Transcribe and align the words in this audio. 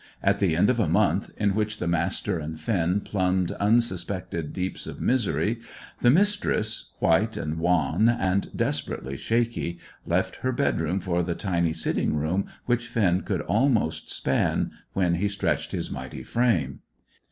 At 0.23 0.39
the 0.39 0.55
end 0.55 0.71
of 0.71 0.79
a 0.79 0.87
month, 0.87 1.29
in 1.37 1.53
which 1.53 1.77
the 1.77 1.85
Master 1.85 2.39
and 2.39 2.59
Finn 2.59 3.01
plumbed 3.01 3.51
unsuspected 3.51 4.51
deeps 4.51 4.87
of 4.87 4.99
misery, 4.99 5.59
the 5.99 6.09
Mistress, 6.09 6.93
white 6.97 7.37
and 7.37 7.59
wan, 7.59 8.09
and 8.09 8.49
desperately 8.57 9.15
shaky, 9.15 9.77
left 10.07 10.37
her 10.37 10.51
bedroom 10.51 11.01
for 11.01 11.21
the 11.21 11.35
tiny 11.35 11.71
sitting 11.73 12.15
room 12.15 12.47
which 12.65 12.87
Finn 12.87 13.21
could 13.21 13.41
almost 13.41 14.09
span 14.09 14.71
when 14.93 15.13
he 15.13 15.27
stretched 15.27 15.71
his 15.71 15.91
mighty 15.91 16.23
frame. 16.23 16.79